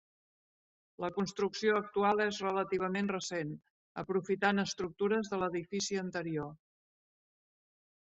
La 1.03 1.09
construcció 1.17 1.75
actual 1.79 2.23
és 2.23 2.39
relativament 2.45 3.11
recent, 3.11 3.51
aprofitant 4.03 4.63
estructures 4.65 5.29
de 5.35 5.39
l'edifici 5.43 6.01
anterior. 6.05 6.49